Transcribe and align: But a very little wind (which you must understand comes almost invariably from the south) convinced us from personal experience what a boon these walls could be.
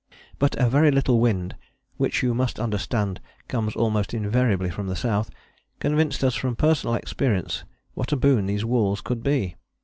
But 0.39 0.55
a 0.55 0.67
very 0.67 0.89
little 0.89 1.19
wind 1.19 1.55
(which 1.97 2.23
you 2.23 2.33
must 2.33 2.59
understand 2.59 3.21
comes 3.47 3.75
almost 3.75 4.15
invariably 4.15 4.71
from 4.71 4.87
the 4.87 4.95
south) 4.95 5.29
convinced 5.79 6.23
us 6.23 6.33
from 6.33 6.55
personal 6.55 6.95
experience 6.95 7.65
what 7.93 8.11
a 8.11 8.17
boon 8.17 8.47
these 8.47 8.65
walls 8.65 8.99
could 9.01 9.21
be. 9.21 9.57